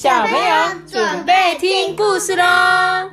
[0.00, 0.54] 小朋友
[0.86, 3.10] 准备听故事喽！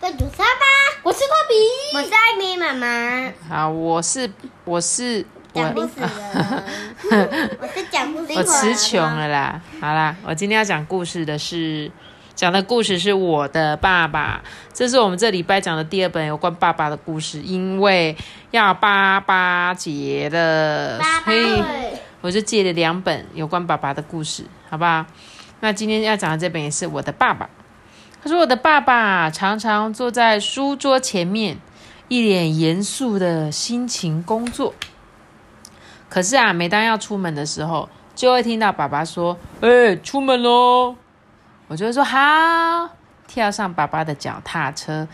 [0.00, 0.44] 跟主持吧，
[1.04, 1.54] 我是托比，
[1.96, 3.32] 我是艾米妈妈。
[3.48, 4.28] 好，我是
[4.66, 5.90] 我是讲故事
[7.08, 8.32] 人，我是讲故事。
[8.34, 9.62] 我词穷了啦。
[9.80, 11.88] 好啦，我今天要讲故事的是
[12.34, 14.42] 讲的故事是我的爸爸，
[14.72, 18.16] 这是我们这礼拜讲的第二本有关爸爸的故事，因为
[18.50, 25.04] 要八八节了，爸爸所以会我就借了两本有关爸爸的故事，好不好？
[25.60, 27.50] 那今天要讲的这本也是我的爸爸。
[28.22, 31.58] 他说：“我的爸爸常常坐在书桌前面，
[32.08, 34.72] 一脸严肃的心情工作。
[36.08, 40.96] 可是啊，每当要出门的时候，就会听到爸爸说：‘哎、出门喽！’
[41.68, 42.88] 我就会说：‘好。’
[43.28, 45.06] 跳上爸爸的脚踏车，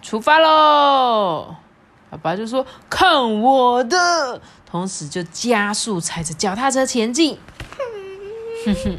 [0.00, 1.56] 出发喽！
[2.16, 7.38] 爸爸就说：‘看我的！’同时就加速踩着脚踏车前进。
[8.64, 8.98] 哼哼，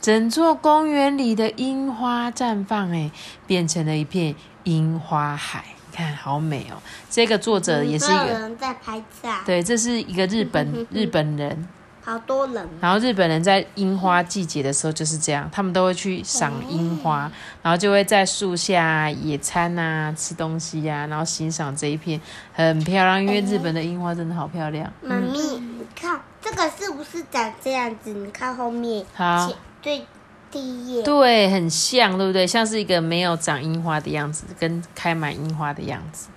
[0.00, 3.10] 整座公园里的樱花绽放，哎，
[3.46, 5.64] 变成了一片樱花海。
[5.90, 6.82] 你看，好美哦！
[7.08, 11.68] 这个作者也是一个，人在拍照，对，这是一个日本 日本人。
[12.04, 12.68] 好多人。
[12.80, 17.30] 然后日本人在樱花季节的时候就是这样，他们都会去赏樱花，
[17.62, 22.20] 然后就会在树下野餐啊、吃东西呀、然后欣赏这一片
[22.52, 24.92] 很漂亮，因为日本的樱花真的好漂亮。
[25.00, 28.12] 妈咪，你看这个是不是长这样子？
[28.12, 30.06] 你看后面，好前最
[30.50, 32.46] 第一页，对，很像，对不对？
[32.46, 36.28] 像是一个没有长樱花的样子，跟开满樱花的样子，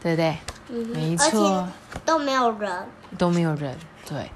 [0.00, 0.36] 对不对？
[0.68, 1.68] 嗯没错
[2.04, 2.86] 都没有人。
[3.18, 3.76] 都没有人。
[4.08, 4.30] 对，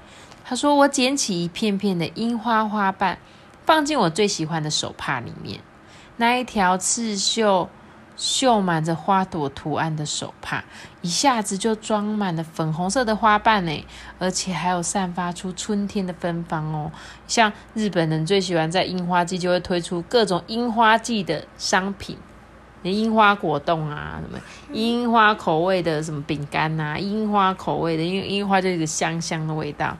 [0.51, 3.17] 他说我捡起一片片的樱花花瓣，
[3.65, 5.61] 放进我最喜欢的手帕里面。
[6.17, 7.69] 那一条刺绣
[8.17, 10.65] 绣满着花朵图案的手帕，
[11.01, 13.87] 一下子就装满了粉红色的花瓣呢，
[14.19, 16.91] 而且还有散发出春天的芬芳哦。
[17.29, 22.17] 像日本人最喜欢在樱花季就会推出各种樱花季的商品。
[22.83, 24.37] 樱花果冻啊，什么
[24.73, 29.95] 樱花口味的什么饼干呐，樱花口味的，因为樱花就是一个香香的味道。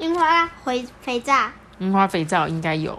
[0.00, 2.98] 樱花肥肥皂，樱花肥皂应该有。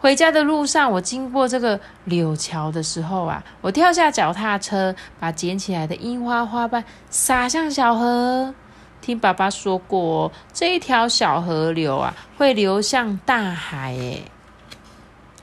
[0.00, 8.54] 回家的路上，我经过这个柳桥的时候啊，我跳下脚踏车，把捡起来的樱花花瓣撒向小河。
[9.00, 13.92] 听爸爸说过、这一条小河流啊，会流向大海。
[13.92, 14.22] 诶，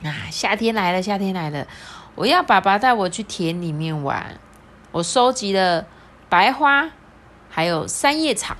[0.02, 1.66] 啊，夏天来了，夏天来了，
[2.14, 4.38] 我要爸爸带我去田里面玩。
[4.92, 5.84] 我收集了
[6.30, 6.88] 白花，
[7.50, 8.56] 还有三叶草，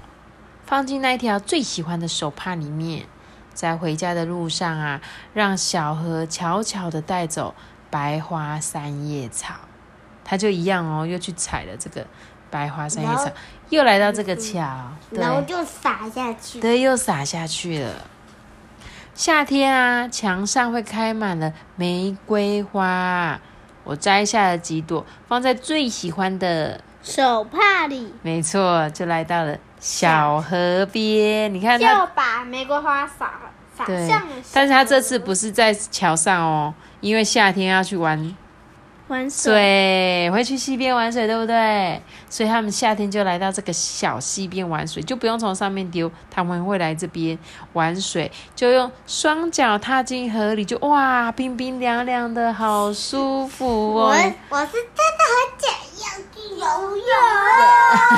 [0.71, 3.05] 放进那条最喜欢的手帕里面。
[3.53, 5.01] 在回家的路上啊，
[5.35, 7.53] 让小河悄悄的带走
[7.91, 9.55] 白花三叶草，
[10.25, 12.07] 他就一样哦，又去采了这个
[12.51, 13.29] 白花三叶草，
[13.71, 16.61] 又来到这个桥，对然后就撒下去。
[16.61, 17.93] 对，又撒下去了。
[19.13, 23.41] 夏天啊，墙上会开满了玫瑰花，
[23.83, 31.53] 我摘下了几朵，放在最喜欢的，手帕里没错，就来到了小河边。
[31.53, 33.33] 你看他就把玫瑰花撒
[33.77, 38.37] 撒向了，但是他这次不是在桥上哦，因为夏天要去玩
[39.09, 40.31] 玩水。
[40.31, 42.01] 会去溪边玩水，对不对？
[42.29, 47.37] 所以他们夏天就来到这个小溪边玩水，就不用从上面丢，他们会来这边
[47.73, 54.09] 玩水，就用双脚踏进河里，就哇，冰冰凉凉的，好舒服哦。
[54.09, 55.59] 我我是真的很
[56.11, 57.05] 想去游泳。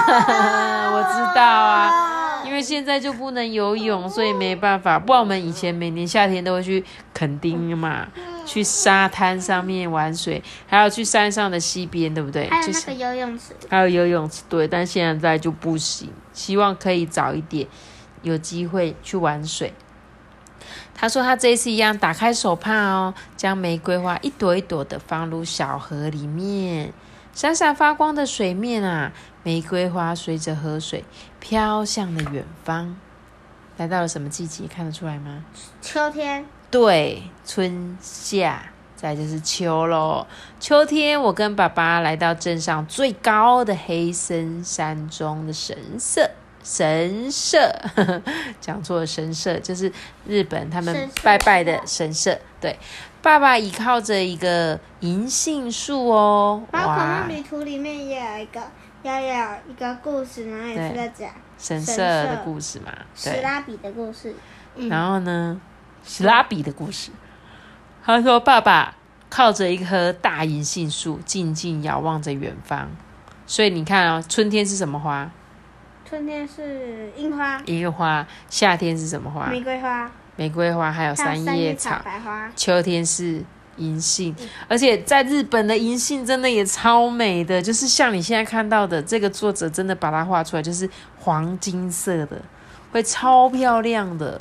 [0.95, 4.99] 我知道啊，因为现在就不能游泳，所以没办法。
[4.99, 8.07] 不然我们以前每年夏天都会去垦丁嘛，
[8.47, 12.49] 去沙滩上面玩水，还有去山上的溪边，对不对？
[12.67, 16.11] 就是还有那个游泳池，还有游泳池，对，但现在就不行。
[16.33, 17.69] 希望可以早一点
[18.23, 19.75] 有机会去玩水。
[20.95, 26.93] 他说他这一次一样，打开手帕哦，将玫瑰花一朵一朵的放入小河里面，
[27.35, 29.13] 闪闪发光的水面啊，
[29.43, 31.05] 玫瑰花随着河水
[31.41, 32.97] 飘向了远方。
[33.79, 34.65] 来到了什么季节？
[34.67, 35.45] 看得出来吗？
[35.81, 38.63] 秋天对，春夏，
[38.95, 40.27] 再就是秋喽。
[40.61, 46.31] 秋天，我跟爸爸来到镇上最高的黑森山中的神社。
[46.63, 47.59] 神社，
[48.61, 49.91] 讲错了，神社就是
[50.29, 52.39] 日本他们拜拜的神社。
[52.61, 52.79] 对，
[53.23, 58.61] 爸爸倚靠着一个银杏树哦，宝可梦哇，旅途里面也有一个，
[59.05, 62.93] 也有一个故事，然后也是在讲神神社社的故事嘛。
[63.23, 64.35] 对，史拉比的故事。
[64.75, 65.61] 嗯然后呢，
[66.05, 67.13] 史拉比的故事。
[68.05, 68.97] 他说：“爸爸
[69.31, 72.91] 靠着一棵大银杏树，静静遥望着远方。
[73.47, 75.31] 所以你看哦，春天是什么花？
[76.05, 79.47] 春天是樱花、樱花，夏天是什么花？
[79.47, 82.01] 玫瑰花，玫瑰花，还有三三叶叶草。
[82.05, 82.51] 白花。
[82.57, 83.45] 秋天是
[83.77, 84.35] 银杏，
[84.69, 90.89] 而且在日本的银杏真的也超美的，就是像你现在看到的，这个作者真的把它画出来，就是
[91.19, 92.41] 黄金色的，
[92.91, 94.41] 会超漂亮的。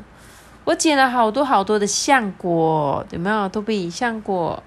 [0.63, 3.49] 我捡了好多好多的橡果，有没有？
[3.49, 4.61] 都比橡果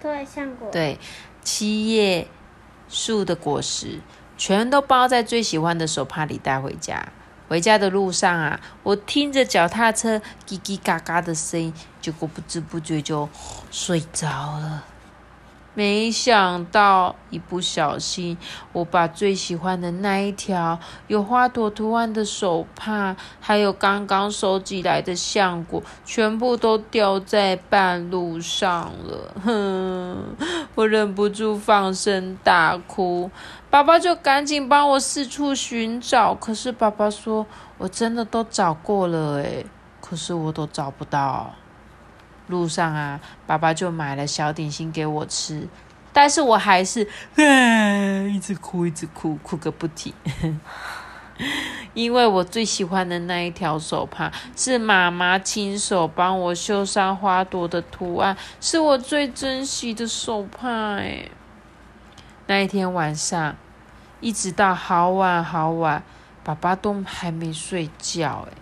[0.00, 0.68] 对，橡果。
[0.70, 0.98] 对，
[1.42, 2.28] 七叶
[2.88, 4.00] 树的果实
[4.36, 7.08] 全都包在最喜欢的手帕里带回家。
[7.54, 13.28] 回家的路上啊，我听着脚踏车叽叽嘎嘎的声音，结果不知不觉就
[13.70, 14.26] 睡着
[14.58, 14.82] 了。
[15.74, 18.38] 没想到一不小心，
[18.72, 20.78] 我把最喜欢的那一条
[21.08, 29.34] 有花朵图案的手帕，还有刚刚收集来的橡果，全部都掉在半路上了。
[29.44, 30.36] 哼，
[30.76, 33.30] 我忍不住放声大哭。
[33.68, 37.44] 爸爸就赶紧帮我四处寻找，可是爸爸说
[37.78, 39.66] 我真的都找过了，诶，
[40.00, 41.52] 可是我都找不到。
[42.46, 45.66] 路上啊，爸爸就买了小点心给我吃，
[46.12, 47.08] 但是我还是，
[48.32, 50.12] 一直哭，一直哭，哭个不停。
[51.94, 60.68] 因为我最喜欢的那一条手帕是妈妈亲手帮我绣上花朵的图案，是我最珍惜的手帕。
[60.96, 61.28] 哎，
[62.46, 63.56] 那一天晚上，
[64.20, 66.04] 一直到好晚好晚，
[66.44, 68.46] 爸爸都还没睡觉。
[68.50, 68.52] 哎，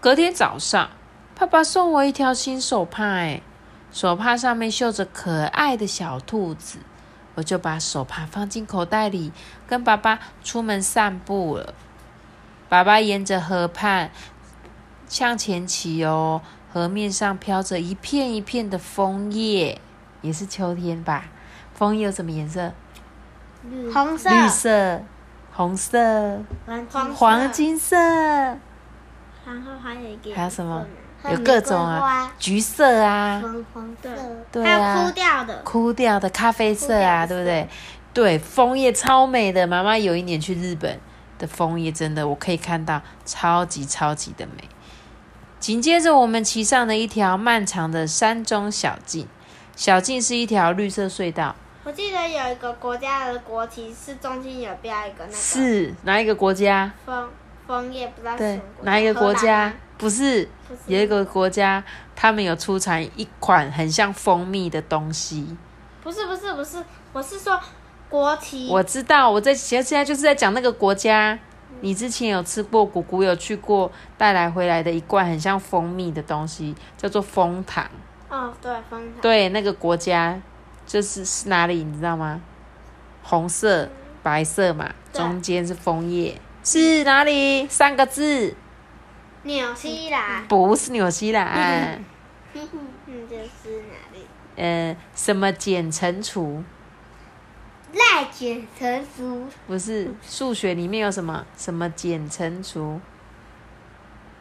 [0.00, 0.88] 隔天早上。
[1.38, 3.40] 爸爸送我一条新手帕，哎，
[3.92, 6.80] 手帕上面绣着可爱的小兔子，
[7.36, 9.30] 我就把手帕放进口袋里，
[9.68, 11.74] 跟爸爸出门散步了。
[12.68, 14.10] 爸爸沿着河畔
[15.06, 16.42] 向前骑哦，
[16.72, 19.80] 河面上飘着一片一片的枫叶，
[20.22, 21.26] 也是秋天吧？
[21.72, 22.72] 枫叶有什么颜色？
[23.94, 25.02] 红色、绿色、
[25.52, 26.42] 红色、
[26.90, 30.84] 黄黄金色，然后还有一个还有什么？
[31.22, 34.08] 还有各种啊，橘色啊，黄黄色，
[34.52, 37.68] 对啊，还有枯掉的，枯掉的咖啡色啊，对不对？
[38.14, 39.66] 对，枫叶超美的。
[39.66, 40.98] 妈妈有一年去日本
[41.38, 44.68] 的枫叶，真的我可以看到超级超级的美。
[45.60, 49.26] 紧接着，我们骑上了一条漫长的山中小径，
[49.76, 51.54] 小径是一条绿色隧道。
[51.84, 56.92] 我记得有一个国家的国旗是中间有标一个那个是哪一个国家？
[57.06, 57.28] 枫
[57.68, 59.70] 枫叶，不知道是哪一个国家？
[59.98, 61.84] 不是，不是有一个国家，
[62.16, 65.54] 他们有出产一款很像蜂蜜的东西。
[66.02, 66.82] 不是不是不是，
[67.12, 67.60] 我是说
[68.08, 68.70] 国旗。
[68.70, 71.38] 我知道，我在现现在就是在讲那个国家。
[71.80, 77.86] 你之前有吃过，姑姑有去过，带来回来的一罐很像蜂蜜的东西，叫做蜂糖。
[78.30, 79.20] 哦，对，蜂糖。
[79.20, 80.40] 对，那个国家
[80.86, 82.40] 就是是哪里，你知道吗？
[83.22, 83.88] 红色、
[84.22, 87.66] 白色嘛，中间是枫叶，是哪里？
[87.68, 88.54] 三个字，
[89.44, 91.46] 纽西兰，不是纽西兰。
[91.46, 92.04] 嗯，
[92.54, 94.26] 就是哪里？
[94.56, 96.62] 呃，什么简乘除？
[97.94, 103.00] 赖简乘除，不是数学里面有什么什么简乘除？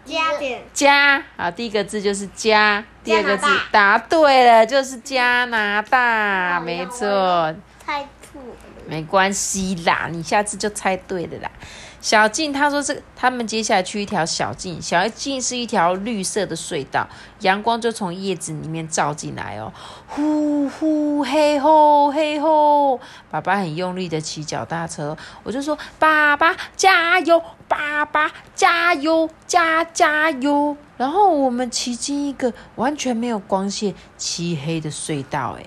[0.03, 7.53] 加减加啊，第一个字就是加，第二个字答对了，就是加拿大，好没错，
[7.85, 8.55] 太错了。
[8.87, 11.51] 没关系啦，你下次就猜对了啦。
[11.99, 17.07] 小径，他说这，他们接下来去一条小径，小径是一条绿色的隧道，
[17.39, 19.73] 阳光就从叶子里面照进来哦，
[20.07, 22.99] 呼呼嘿吼嘿吼，
[23.31, 35.65] 爸爸很用力的骑脚踏车，我就说爸爸加油，爸爸加油加加油，然后我们骑进一个完全没有光线、漆黑的隧道，哎。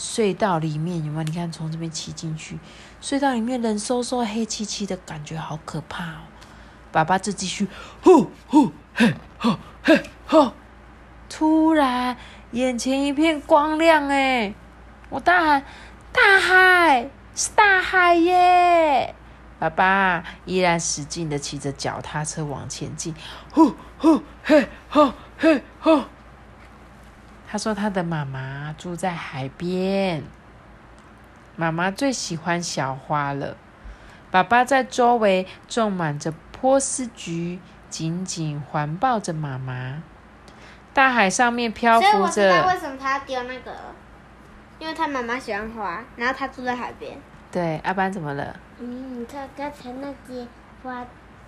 [0.00, 1.22] 隧道里面有没有？
[1.24, 2.58] 你看，从这边骑进去，
[3.02, 6.20] 隧道里面冷飕飕、黑漆漆的感觉，好可怕哦！
[6.90, 7.68] 爸爸就继续
[8.02, 10.54] 呼呼嘿吼嘿吼，
[11.28, 12.16] 突然
[12.52, 14.54] 眼前一片光亮，哎，
[15.10, 15.64] 我大喊
[16.10, 19.14] ：“大海是大海耶！”
[19.60, 23.14] 爸爸依然使劲的骑着脚踏车往前进，
[23.52, 26.04] 呼呼嘿吼嘿吼。
[27.50, 30.22] 他说他的妈妈住在海边，
[31.56, 33.56] 妈妈最喜欢小花了。
[34.30, 40.00] 爸爸在周围种满着波斯菊，紧紧环抱着妈妈。
[40.94, 43.80] 大海上面漂浮所以我知道着，为什么他要丢那个了，
[44.78, 47.18] 因为他妈妈喜欢花，然后他住在海边。
[47.50, 48.54] 对，阿班怎么了？
[48.78, 50.46] 嗯，你看刚才那些
[50.84, 51.04] 花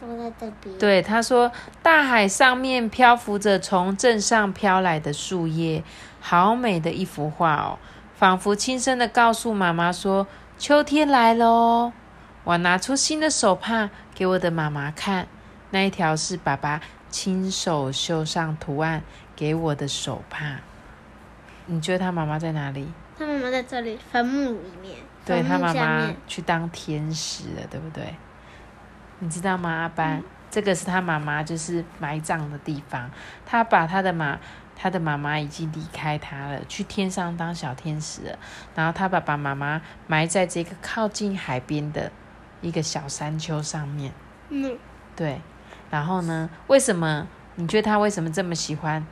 [0.09, 0.79] 都在这边。
[0.79, 1.51] 对，他说
[1.83, 5.83] 大海上面漂浮着从镇上飘来的树叶，
[6.21, 7.79] 好美的一幅画哦，
[8.15, 10.27] 仿佛轻声的告诉妈妈说
[10.59, 11.93] ：“秋天来了哦。”
[12.45, 15.29] 我拿出新的手帕给我的妈妈看，
[15.71, 19.03] 那一条是爸爸亲手绣上图案
[19.37, 20.57] 给我的手帕。
[21.67, 22.93] 你觉得他妈妈在哪里？
[23.17, 28.13] 他妈妈在这里坟墓里面，对他妈妈去当天使了，对不对？
[29.23, 30.21] 你知道吗，阿班？
[30.51, 33.09] 这个是他妈妈就是埋葬的地方。
[33.47, 34.37] 他把他的妈，
[34.75, 38.39] 他的妈妈已经离开他了，去天上当小天使了。
[38.75, 42.11] 然后他爸爸妈妈埋在这个靠近海边的
[42.61, 44.13] 一个小山丘上面。
[44.49, 44.77] 嗯，
[45.15, 45.41] 对，
[45.89, 46.51] 然后呢？
[46.67, 47.29] 为什么？
[47.55, 49.07] 你觉得他为什么这么喜欢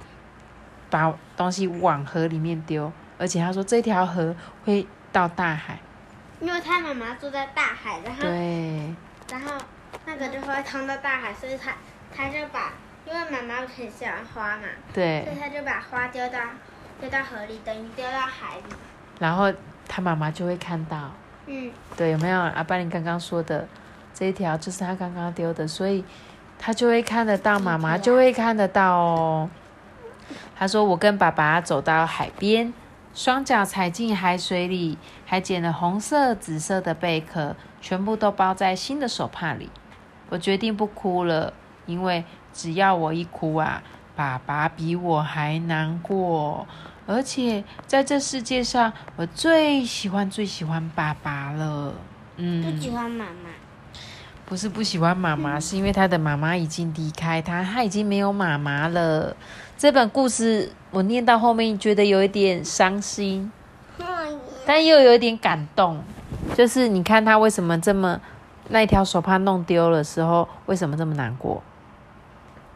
[0.91, 2.93] 把东西往河里面丢？
[3.17, 5.79] 而且他说这条河会到大海。
[6.41, 8.95] 因为他妈妈住在大海，然后对，
[9.31, 9.53] 然后
[10.07, 11.73] 那个就会通到大海，所以他
[12.15, 12.73] 他就把，
[13.07, 16.39] 因为妈妈很喜欢花嘛，对所以，他就把花丢到
[17.01, 18.75] 丢到河里，等于丢到海里。
[19.19, 19.53] 然后
[19.89, 21.11] 他妈妈就会看到，
[21.47, 22.41] 嗯，对，有没有？
[22.41, 23.69] 阿巴你刚刚说的
[24.15, 26.05] 这一条就是他刚刚丢的，所以
[26.59, 29.51] 他就会看得到，妈妈就会看得到哦。
[30.57, 32.73] 他说：“我跟爸爸走到海边，
[33.15, 39.71] 双脚踩进海水里，还捡了红色、紫色的贝壳，全部都包在新的手帕里。
[40.31, 41.53] 我决定不哭了，
[41.85, 43.83] 因为只要我一哭啊，
[44.17, 46.67] 爸爸比我还难过。
[47.07, 51.93] 而且在这世界上，我最喜欢最喜欢爸爸了。
[52.37, 53.51] 嗯，不喜欢妈妈。
[54.47, 59.37] 不是不喜欢妈妈，是因为他的妈妈已经离开他，他已经没有妈妈了。
[59.79, 63.53] 这本故事我念到后面，觉得有一点伤心，
[64.67, 66.03] 但又有一点感动。
[66.57, 68.21] 就是你看他为什么这么
[68.71, 71.63] 那一条手帕弄丢了时候，为什么这么难过？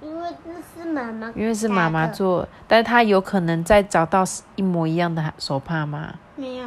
[0.02, 2.06] 因为那是妈妈，因为是妈妈。
[2.08, 4.22] 做，但是他有可能再找到
[4.56, 6.14] 一模一样的手帕吗？
[6.36, 6.66] 没有，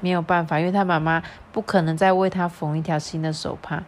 [0.00, 3.82] 没有办法，因为他妈妈不可能再为他缝一条新的手帕。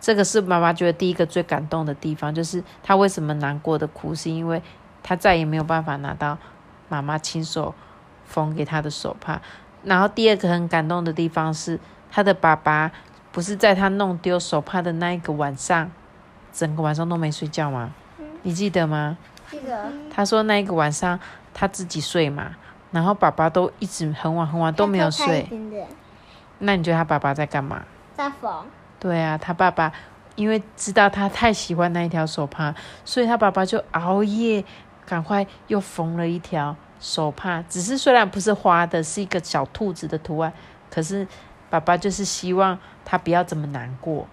[0.00, 4.62] 这个是妈妈觉得第一个最感动的地方，就是她为什么难过的哭，是因为
[5.02, 6.38] 她再也没有办法拿到
[6.88, 7.74] 妈妈亲手
[8.24, 9.42] 缝给她的手帕。
[9.82, 12.92] 然后第二个很感动的地方是，她的爸爸
[13.38, 15.88] 不是在他弄丢手帕的那一个晚上，
[16.52, 17.94] 整个晚上都没睡觉吗？
[18.42, 19.16] 你记得吗？
[19.48, 21.16] 记得他说那一个晚上
[21.54, 22.56] 他自己睡嘛，
[22.90, 25.48] 然后爸爸都一直很晚很晚都没有睡。
[26.58, 27.84] 那你觉得他爸爸在干嘛？
[28.12, 28.66] 在缝。
[28.98, 29.92] 对啊，他爸爸
[30.34, 34.64] 因为知道他太喜欢那一条手帕，所以他爸爸就熬夜，
[35.06, 37.62] 赶快又缝了一条手帕。
[37.68, 40.52] 只是虽然不是花的，是一个小兔子的图案，
[40.90, 41.24] 可是
[41.70, 44.26] 爸爸就是希望他不要这么难过，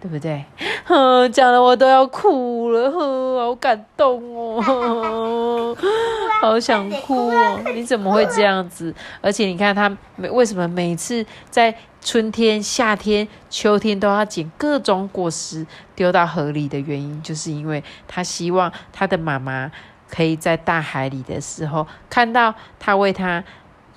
[0.00, 0.44] 对不对？
[0.84, 5.76] 哼， 讲的我都要哭了，哼，好感动哦，
[6.40, 7.60] 好想哭哦！
[7.74, 8.94] 你怎么会这样子？
[9.20, 19.70] 而且你看他每为什么每次在春天、夏天、秋天都要捡各种果实丢到河里的原因，就是因为他希望他的妈妈
[20.10, 23.44] 可以在大海里的时候看到他为他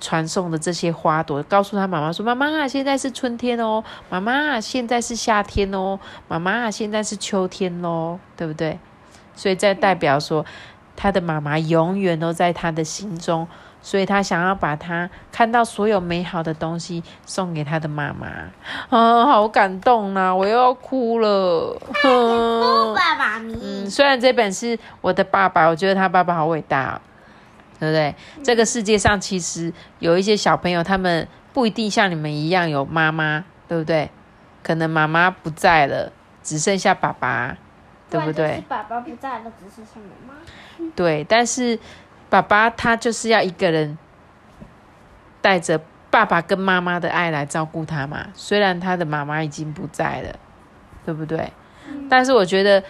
[0.00, 5.98] 传送的这些花朵，告诉他妈妈说：“妈妈，现在是春天哦，妈妈，现在是夏天哦，
[6.28, 8.78] 妈妈，现在是秋天喽，对不对？”
[9.34, 10.44] 所以，在代表说，
[10.94, 13.48] 他的妈妈永远都在他的心中。
[13.82, 18.28] 所以他想要把他看到所有美好的东西送给他的妈妈，
[18.88, 21.78] 啊，好感动啊、我又要哭了。
[22.00, 27.00] 不爸爸咪，嗯，虽然这本是我的爸爸，我觉得他爸爸好伟大、哦，
[27.78, 28.14] 对不对？
[28.42, 34.10] 这个世界上其实有一些小朋友，他们不一定像你们一样有妈妈，对不对？
[34.62, 36.10] 可能妈妈不在了，
[36.42, 37.56] 只剩下爸爸，
[38.08, 38.64] 对不对？
[38.68, 39.92] 爸爸不在了，只剩下
[40.26, 40.40] 妈妈。
[40.96, 41.78] 对，但是
[42.30, 43.98] 爸爸他就是要一个人
[45.42, 48.28] 带着爸爸跟妈妈的爱来照顾他嘛。
[48.34, 50.34] 虽然他的妈妈已经不在了，
[51.04, 51.52] 对不对？
[52.08, 52.82] 但是我觉得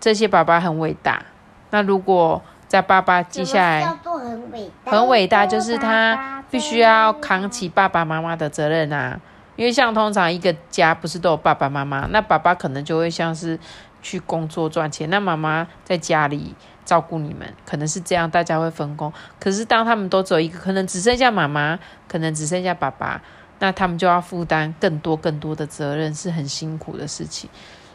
[0.00, 1.22] 这些爸爸很伟大。
[1.70, 9.18] 那如果在爸爸接下来很伟大，很伟大，就是他必须要扛起爸爸妈妈的责任啊。
[9.56, 13.58] 因为像通常一个家不是都有爸爸妈妈，那爸爸可能就会像是
[14.00, 19.12] 去工作赚钱，那妈妈在家里照顾你们，可能是这样，大家会分工。
[19.40, 23.20] 可是当他们都走一个，可能只剩下妈妈，可能只剩下爸爸，
[23.58, 27.50] 那他们就要负担更多更多的责任，是很辛苦的事情。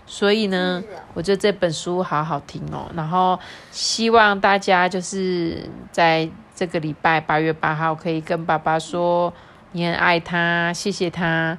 [0.06, 0.84] 所以呢，
[1.14, 2.90] 我觉得这本书好好听哦。
[2.96, 3.40] 然后
[3.72, 9.34] 希望大家就是在这个礼拜八月八号可以跟爸爸说
[9.72, 11.58] 你很爱他，谢谢他。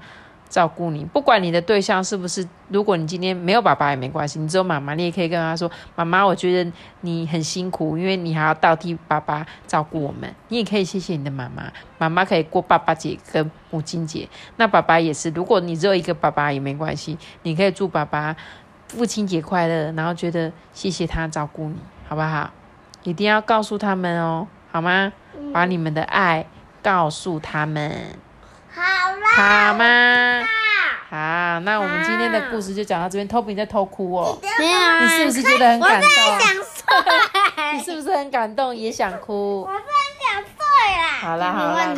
[0.48, 14.28] 照顾你，不管你的对象是不是，如果你今天没有爸爸也没关系，你只有妈妈，你也可以跟他说：“妈妈，我觉得你很辛苦，因为你还要代替爸爸照顾我们。”你也可以谢谢你的妈妈，妈妈可以过爸爸节跟母亲节。
[14.56, 18.34] 那爸爸也是，如果你只有一个爸爸也没关系，你可以祝爸爸
[18.88, 21.76] 父亲节快乐，然后觉得谢谢他照顾你，
[22.08, 22.50] 好不好？
[23.02, 25.12] 一定要告诉他们哦，好吗？
[25.52, 26.46] 把你们的爱
[26.82, 28.18] 告诉他们。
[28.76, 28.82] 好
[29.16, 30.46] 啦，好吗？
[31.08, 33.26] 好，那我们今天的故事就讲到这边。
[33.26, 36.10] Toby 在偷哭哦，没有啊，你是不是觉得很感动？
[36.38, 39.62] 想睡，你是不是很感动，也想哭？
[39.62, 39.80] 我真
[40.20, 40.52] 想睡
[41.00, 41.08] 啦。
[41.22, 41.94] 好啦好啦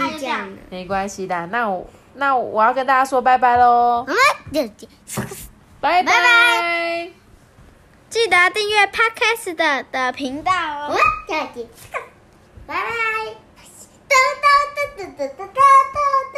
[0.70, 1.46] 没关系的。
[1.46, 4.16] 那我那我要跟大家说拜拜喽，我们
[4.52, 4.86] 就
[5.80, 7.10] 拜拜拜。
[8.08, 10.86] 记得订阅 Podcast 的的频道哦。
[10.90, 11.02] 我们
[11.54, 11.66] 就
[12.66, 12.84] 拜拜。
[14.08, 14.46] 噔噔
[14.96, 15.48] 噔噔噔噔
[16.32, 16.37] 噔。